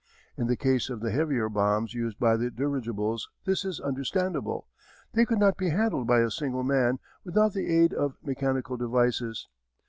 In 0.35 0.47
the 0.47 0.55
case 0.57 0.89
of 0.89 0.99
the 0.99 1.11
heavier 1.11 1.47
bombs 1.47 1.93
used 1.93 2.17
by 2.17 2.35
the 2.35 2.49
dirigibles 2.49 3.29
this 3.45 3.63
is 3.63 3.79
understandable. 3.79 4.67
They 5.13 5.25
could 5.25 5.37
not 5.37 5.57
be 5.57 5.69
handled 5.69 6.07
by 6.07 6.21
a 6.21 6.31
single 6.31 6.63
man 6.63 6.97
without 7.23 7.53
the 7.53 7.67
aid 7.67 7.93
of 7.93 8.17
mechanical 8.23 8.77
devices. 8.77 9.47